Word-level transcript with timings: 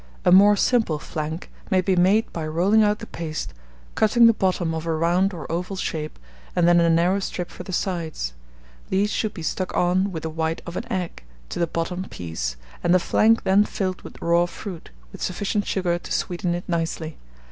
A 0.25 0.31
MORE 0.31 0.55
SIMPLE 0.55 0.97
FLANC 0.97 1.47
may 1.69 1.79
be 1.79 1.95
made 1.95 2.33
by 2.33 2.47
rolling 2.47 2.81
out 2.81 2.97
the 2.97 3.05
paste, 3.05 3.53
cutting 3.93 4.25
the 4.25 4.33
bottom 4.33 4.73
of 4.73 4.87
a 4.87 4.95
round 4.95 5.31
or 5.31 5.45
oval 5.51 5.75
shape, 5.75 6.17
and 6.55 6.67
then 6.67 6.79
a 6.79 6.89
narrow 6.89 7.19
strip 7.19 7.51
for 7.51 7.61
the 7.61 7.71
sides: 7.71 8.33
these 8.89 9.11
should 9.11 9.31
be 9.35 9.43
stuck 9.43 9.77
on 9.77 10.11
with 10.11 10.23
the 10.23 10.29
white 10.31 10.63
of 10.65 10.75
an 10.75 10.91
egg, 10.91 11.21
to 11.49 11.59
the 11.59 11.67
bottom 11.67 12.05
piece, 12.09 12.55
and 12.83 12.95
the 12.95 12.99
flanc 12.99 13.43
then 13.43 13.63
filled 13.63 14.01
with 14.01 14.19
raw 14.23 14.47
fruit, 14.47 14.89
with 15.11 15.21
sufficient 15.21 15.67
sugar 15.67 15.99
to 15.99 16.11
sweeten 16.11 16.55
it 16.55 16.67
nicely. 16.67 17.19